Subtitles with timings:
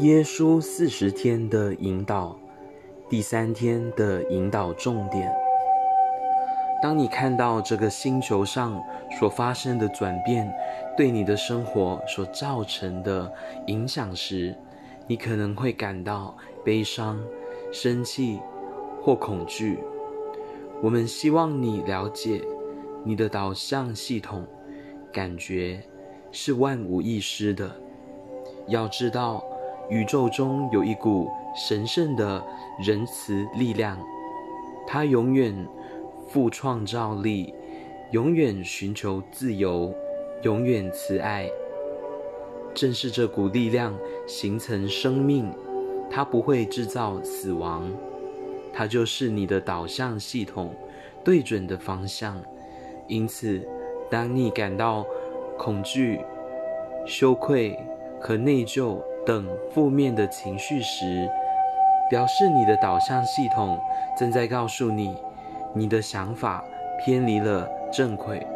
[0.00, 2.36] 耶稣四十天的引导，
[3.08, 5.32] 第三天的引导重点。
[6.82, 8.82] 当你看到这个星球上
[9.20, 10.52] 所发生的转变
[10.96, 13.32] 对你的生活所造成的
[13.68, 14.52] 影响时，
[15.06, 17.22] 你可能会感到悲伤、
[17.72, 18.40] 生气
[19.00, 19.78] 或恐惧。
[20.82, 22.42] 我们希望你了解，
[23.04, 24.44] 你的导向系统
[25.12, 25.80] 感觉
[26.32, 27.70] 是万无一失的。
[28.66, 29.44] 要知道，
[29.90, 32.42] 宇宙中有一股神圣的
[32.84, 33.98] 仁慈力量，
[34.86, 35.54] 它永远
[36.28, 37.54] 富创造力，
[38.12, 39.94] 永远寻求自由，
[40.42, 41.48] 永远慈爱。
[42.74, 43.94] 正是这股力量
[44.26, 45.52] 形成生命，
[46.10, 47.88] 它不会制造死亡。
[48.72, 50.74] 它就是你的导向系统
[51.22, 52.42] 对准的方向，
[53.06, 53.64] 因此，
[54.10, 55.06] 当你感到
[55.56, 56.18] 恐惧、
[57.06, 57.78] 羞愧
[58.20, 61.28] 和内疚等负面的情绪时，
[62.08, 63.78] 表示你的导向系统
[64.18, 65.16] 正在告诉你，
[65.74, 66.64] 你的想法
[67.04, 68.46] 偏离了正轨。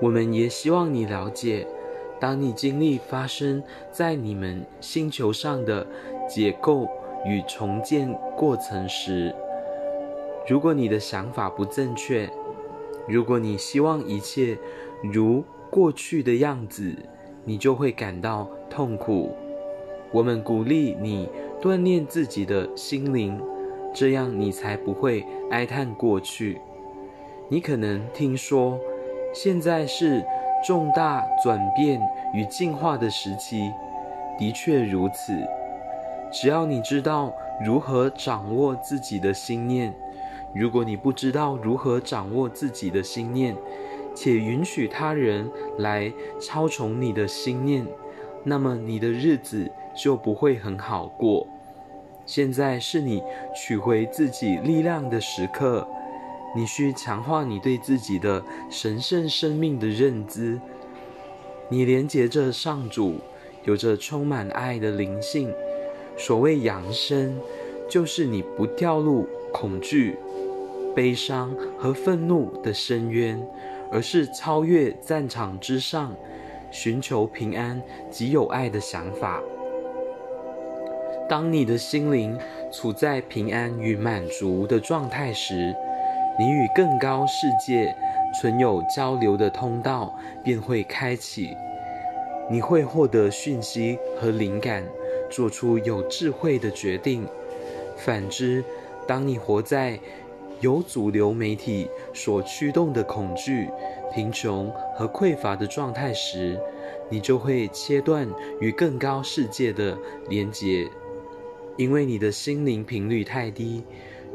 [0.00, 1.66] 我们也希望你了解，
[2.18, 5.86] 当你经历发生在你们星球上的
[6.28, 6.88] 解构。
[7.22, 9.34] 与重建过程时，
[10.48, 12.26] 如果你的想法不正确，
[13.06, 14.56] 如果你希望一切
[15.02, 16.96] 如过去的样子，
[17.44, 19.34] 你就会感到痛苦。
[20.12, 21.28] 我们鼓励你
[21.60, 23.40] 锻炼自己的心灵，
[23.94, 26.60] 这样你才不会哀叹过去。
[27.48, 28.78] 你可能听说，
[29.32, 30.24] 现在是
[30.66, 32.00] 重大转变
[32.34, 33.70] 与进化的时期，
[34.38, 35.32] 的确如此。
[36.32, 37.32] 只要你知道
[37.64, 39.92] 如何掌握自己的心念，
[40.54, 43.56] 如果你不知道如何掌握自己的心念，
[44.14, 47.86] 且允许他人来操纵你的心念，
[48.44, 51.46] 那么你的日子就不会很好过。
[52.26, 53.22] 现在是你
[53.54, 55.86] 取回自己力量的时刻，
[56.54, 60.60] 你需强化你对自己的神圣生命的认知。
[61.68, 63.16] 你连接着上主，
[63.64, 65.52] 有着充满爱的灵性。
[66.16, 67.38] 所谓养生，
[67.88, 70.16] 就是你不掉入恐惧、
[70.94, 73.40] 悲伤和愤怒的深渊，
[73.90, 76.14] 而是超越战场之上，
[76.70, 79.40] 寻求平安及有爱的想法。
[81.28, 82.38] 当你的心灵
[82.72, 85.74] 处在平安与满足的状态时，
[86.38, 87.94] 你与更高世界
[88.40, 91.56] 存有交流的通道便会开启，
[92.50, 94.84] 你会获得讯息和灵感。
[95.30, 97.24] 做出有智慧的决定。
[97.96, 98.64] 反之，
[99.06, 99.96] 当你活在
[100.60, 103.68] 由主流媒体所驱动的恐惧、
[104.14, 106.60] 贫穷和匮乏的状态时，
[107.08, 108.28] 你就会切断
[108.60, 109.96] 与更高世界的
[110.28, 110.88] 连结，
[111.76, 113.82] 因为你的心灵频率太低。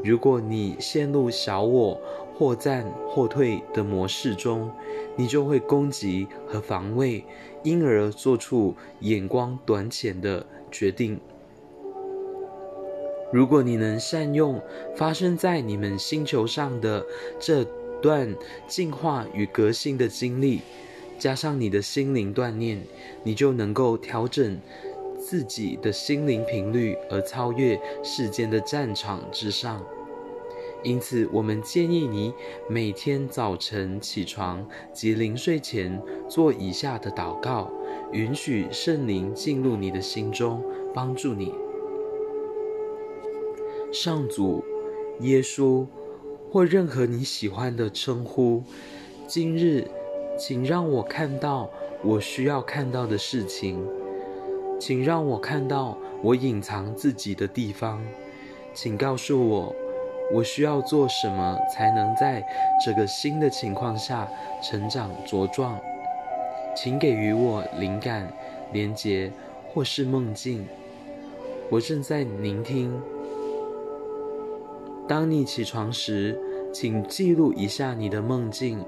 [0.04, 2.00] 如果你陷入小我
[2.36, 4.70] 或战或退的模式中，
[5.16, 7.24] 你就会攻击和防卫，
[7.62, 10.46] 因而做出眼光短浅的。
[10.68, 11.18] 决定。
[13.32, 14.60] 如果你能善用
[14.96, 17.04] 发生在你们星球上的
[17.40, 17.64] 这
[18.00, 18.34] 段
[18.68, 20.60] 进化与革新的经历，
[21.18, 22.80] 加上你的心灵锻炼，
[23.24, 24.58] 你就能够调整
[25.18, 29.82] 自己的心灵频率，而超越世间的战场之上。
[30.84, 32.32] 因此，我们建议你
[32.68, 37.70] 每天早晨起床及临睡前做以下的祷告。
[38.12, 40.62] 允许圣灵进入你的心中，
[40.94, 41.52] 帮助你。
[43.96, 44.62] 上主、
[45.20, 45.86] 耶稣
[46.52, 48.62] 或任何你喜欢的称呼。
[49.26, 49.88] 今日，
[50.38, 51.70] 请让我看到
[52.04, 53.82] 我需要看到的事情，
[54.78, 58.04] 请让我看到我隐藏自己的地方，
[58.74, 59.74] 请告诉我
[60.30, 62.44] 我需要做什么才能在
[62.84, 64.28] 这个新的情况下
[64.62, 65.80] 成长茁壮。
[66.76, 68.30] 请给予我灵感、
[68.74, 69.32] 连结
[69.72, 70.66] 或是梦境。
[71.70, 72.92] 我正在聆听。
[75.08, 76.38] 当你起床时，
[76.72, 78.84] 请记录一下你的梦境，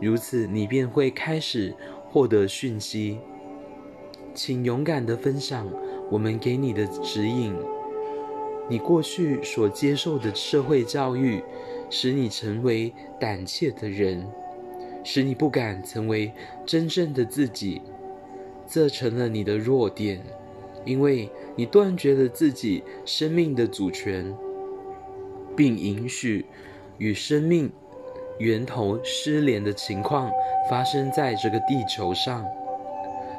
[0.00, 1.74] 如此你便会开始
[2.10, 3.18] 获得讯息。
[4.34, 5.68] 请勇敢地分享
[6.10, 7.54] 我们给你的指引。
[8.68, 11.42] 你过去所接受的社会教育，
[11.88, 14.26] 使你成为胆怯的人。
[15.02, 16.30] 使你不敢成为
[16.66, 17.80] 真正的自己，
[18.66, 20.22] 这成了你的弱点，
[20.84, 24.36] 因为你断绝了自己生命的主权，
[25.60, 26.46] 并允许
[26.96, 27.70] 与生命
[28.38, 30.32] 源头失联的情况
[30.70, 32.46] 发生在这个地球上。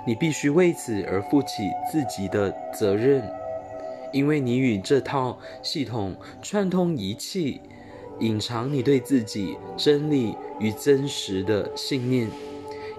[0.06, 3.24] 你必须为此而负起自己的责任，
[4.14, 7.60] 因为你与这套系统串通一气，
[8.20, 12.30] 隐藏你对自己真理与真实的信念，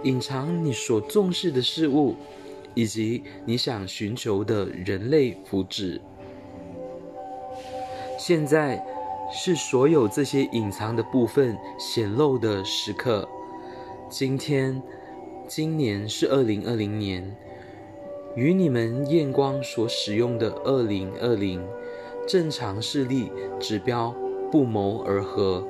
[0.02, 2.16] 隐藏你所重视的事物，
[2.74, 6.00] 以及你想寻求的人类福祉。
[8.18, 8.84] 现在
[9.32, 13.28] 是所有这些隐藏的部分显露的时刻。
[14.08, 14.82] 今天。
[15.48, 17.36] 今年是二零二零年，
[18.36, 21.62] 与你们验光所使用的二零二零
[22.26, 23.30] 正常视力
[23.60, 24.14] 指标
[24.50, 25.66] 不谋而合。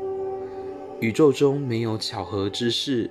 [1.01, 3.11] 宇宙中没有巧合之事，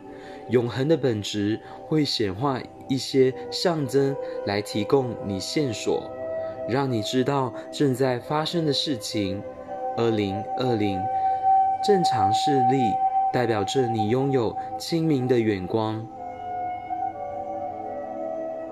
[0.50, 4.16] 永恒的本质会显化一些象征
[4.46, 6.10] 来提供你线索，
[6.70, 9.42] 让你知道正在发生的事情。
[9.98, 11.02] 二零二零
[11.84, 12.94] 正常视力
[13.34, 16.06] 代表着你拥有清明的远光。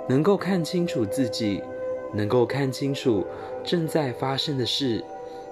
[0.08, 1.64] 能够看清楚自己，
[2.14, 3.26] 能够看清楚
[3.64, 5.04] 正在发生的事，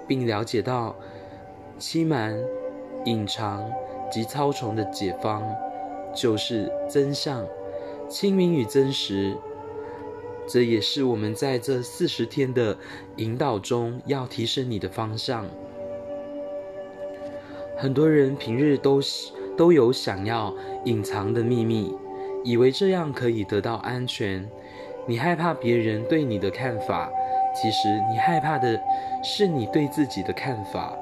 [0.07, 0.95] 并了解到
[1.77, 2.35] 欺瞒、
[3.05, 3.63] 隐藏
[4.09, 5.43] 及操虫的解方，
[6.15, 7.45] 就是真相、
[8.09, 9.37] 清明与真实。
[10.47, 12.77] 这也是我们在这四十天的
[13.17, 15.45] 引导中要提升你的方向。
[17.77, 18.99] 很多人平日都
[19.55, 20.53] 都有想要
[20.85, 21.93] 隐藏的秘密。
[22.43, 24.49] 以为这样可以得到安全，
[25.05, 27.11] 你害怕别人对你的看法，
[27.53, 28.79] 其实你害怕的
[29.21, 30.95] 是你对自己的看法。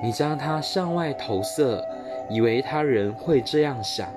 [0.00, 1.84] 你将它向外投射，
[2.30, 4.08] 以为他人会这样想，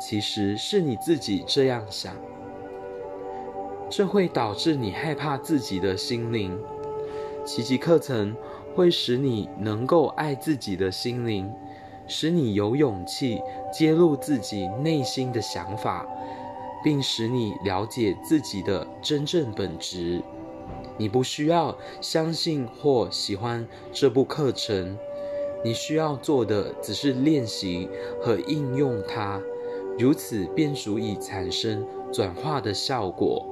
[0.00, 2.14] 其实是你自己这样想。
[3.88, 6.58] 这会导致你害怕自己的心灵。
[7.44, 8.34] 奇迹课程
[8.74, 11.52] 会使你能够爱自己的心灵。
[12.08, 13.42] 使你有勇气
[13.72, 16.06] 揭露自己内心的想法，
[16.84, 20.22] 并使你了解自己的真正本质。
[20.96, 24.96] 你不需要相信或喜欢这部课程，
[25.64, 27.88] 你需要做的只是练习
[28.22, 29.42] 和应用它，
[29.98, 33.44] 如此便足以产生转化的效果。